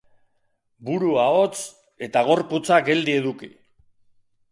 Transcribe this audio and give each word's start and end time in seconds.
Burua 0.87 1.25
hotz 1.39 1.59
eta 2.07 2.23
gorputza 2.31 2.79
geldi 2.89 3.15
eduki. 3.19 3.51